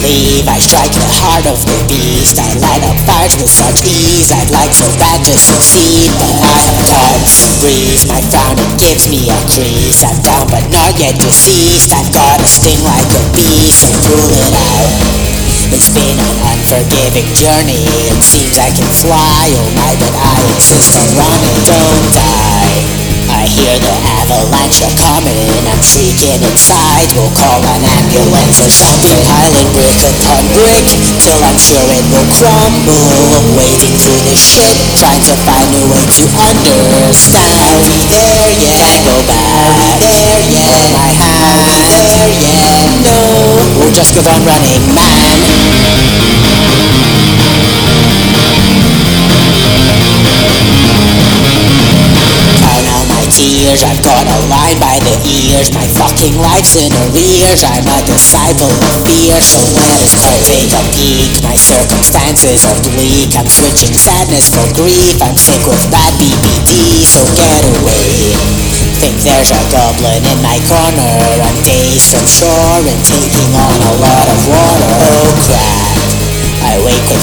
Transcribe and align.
to 0.00 0.48
I 0.48 0.58
strike 0.58 0.92
the 0.92 1.12
heart 1.20 1.46
of 1.46 1.60
the 1.68 1.76
beast. 1.84 2.40
I 2.40 2.48
light 2.56 2.84
up 2.88 2.96
fires 3.04 3.36
with 3.36 3.52
such 3.52 3.84
ease 3.84 4.32
I'd 4.32 4.48
like 4.48 4.72
for 4.72 4.88
that 4.96 5.20
to 5.28 5.34
succeed 5.36 6.08
But 6.16 6.32
I 6.40 6.56
have 6.56 6.80
touched 6.88 7.44
the 7.44 7.52
breeze 7.60 8.08
My 8.08 8.20
frown 8.32 8.56
it 8.56 8.72
gives 8.80 9.08
me 9.12 9.28
a 9.28 9.38
crease. 9.52 10.00
I'm 10.04 10.16
down 10.24 10.48
but 10.48 10.64
not 10.72 10.96
yet 10.96 11.20
deceased. 11.20 11.92
I've 11.92 12.08
got 12.12 12.40
a 12.40 12.48
sting 12.48 12.80
like 12.84 13.10
a 13.12 13.22
bee 13.36 13.68
So 13.68 13.92
pull 14.08 14.30
it 14.32 14.54
out. 14.56 14.92
It's 15.70 15.92
been 15.94 16.18
an 16.18 16.36
unforgiving 16.50 17.30
journey. 17.36 17.84
It 18.10 18.20
seems 18.24 18.58
I 18.58 18.72
can 18.72 18.90
fly. 18.90 19.52
Oh 19.54 19.68
my 19.76 19.92
but 20.00 20.14
I 20.16 20.36
insist 20.56 20.96
on 20.96 21.08
running 21.14 21.58
Don't 21.68 22.08
die. 22.16 23.10
I 23.30 23.46
hear 23.46 23.78
the 23.78 23.94
avalanche 24.18 24.82
are 24.82 24.96
coming. 24.98 25.62
I'm 25.70 25.78
shrieking 25.78 26.42
inside. 26.42 27.06
We'll 27.14 27.30
call 27.30 27.62
an 27.62 27.82
ambulance 27.86 28.58
or 28.58 28.68
something. 28.68 29.22
Piling 29.22 29.70
brick 30.60 30.84
Till 31.24 31.40
I'm 31.40 31.56
sure 31.56 31.80
it 31.88 32.04
will 32.12 32.28
crumble 32.36 33.56
Wading 33.56 33.96
through 33.96 34.22
the 34.28 34.36
shit 34.36 34.76
Trying 35.00 35.24
to 35.24 35.34
find 35.48 35.72
a 35.72 35.82
way 35.88 36.04
to 36.04 36.24
understand 36.36 37.80
we 37.88 38.04
there 38.12 38.52
yet? 38.60 38.76
Can't 38.76 39.04
go 39.08 39.16
back 39.24 39.72
we 39.80 39.88
there 40.04 40.40
yet? 40.52 40.92
I 41.00 41.08
half 41.16 41.64
there 41.96 42.28
yet? 42.36 42.84
No 43.00 43.16
We'll 43.80 43.96
just 43.96 44.12
keep 44.12 44.28
on 44.28 44.44
running, 44.44 44.79
I've 53.78 54.02
got 54.02 54.26
a 54.26 54.38
line 54.50 54.82
by 54.82 54.98
the 54.98 55.14
ears. 55.30 55.70
My 55.70 55.86
fucking 55.86 56.34
life's 56.34 56.74
in 56.74 56.90
arrears. 57.06 57.62
I'm 57.62 57.86
a 57.86 58.02
disciple 58.02 58.66
of 58.66 58.94
fear, 59.06 59.38
so 59.38 59.62
let 59.78 59.94
us 59.94 60.18
go 60.18 60.26
Take 60.42 60.74
a 60.74 60.82
peek, 60.90 61.30
my 61.46 61.54
circumstances 61.54 62.66
are 62.66 62.74
bleak. 62.82 63.30
I'm 63.38 63.46
switching 63.46 63.94
sadness 63.94 64.50
for 64.50 64.66
grief. 64.74 65.22
I'm 65.22 65.38
sick 65.38 65.62
with 65.62 65.86
bad 65.94 66.10
BPD, 66.18 67.06
so 67.06 67.22
get 67.38 67.62
away. 67.78 68.34
Think 68.98 69.22
there's 69.22 69.54
a 69.54 69.62
goblin 69.70 70.18
in 70.26 70.38
my 70.42 70.58
corner. 70.66 71.14
I'm 71.46 71.62
days 71.62 72.10
from 72.10 72.26
shore 72.26 72.82
and 72.82 73.00
taking 73.06 73.54
on 73.54 73.78
a 73.86 73.94
lot 74.02 74.26
of 74.34 74.40
water. 74.50 74.90
Oh 74.98 75.30
crap 75.46 75.69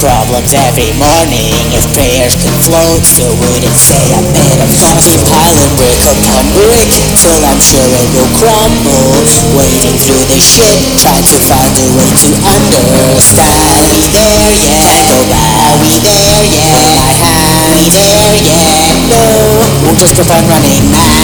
problems 0.00 0.56
every 0.56 0.96
morning 0.96 1.52
If 1.76 1.84
prayers 1.92 2.32
could 2.32 2.56
float, 2.64 3.04
Phil 3.04 3.36
wouldn't 3.36 3.76
say 3.76 4.00
a 4.16 4.24
bit 4.32 4.56
of 4.56 4.72
nothing 4.80 5.20
Piling 5.28 5.72
brick 5.76 6.00
upon 6.08 6.48
brick 6.56 6.88
Till 7.20 7.36
I'm 7.44 7.60
sure 7.60 7.84
it 7.84 8.08
will 8.16 8.32
crumble 8.40 9.12
Wading 9.60 10.00
through 10.00 10.24
the 10.32 10.40
shit 10.40 10.80
Trying 11.04 11.28
to 11.28 11.38
find 11.44 11.76
a 11.76 11.86
way 12.00 12.08
to 12.08 12.30
understand 12.48 13.60
Are 13.68 13.92
we 13.92 14.08
there 14.08 14.52
yet? 14.56 15.12
Go 15.12 15.20
back 15.28 15.68
Are 15.68 15.78
we 15.84 15.92
there 16.00 16.44
yet? 16.48 17.20
Hand 17.20 17.60
Are 17.60 17.68
we 17.76 17.92
there 17.92 18.36
yet? 18.40 18.96
No 19.12 19.20
We'll 19.84 20.00
just 20.00 20.16
keep 20.16 20.32
on 20.32 20.48
running, 20.48 20.88
man 20.88 21.20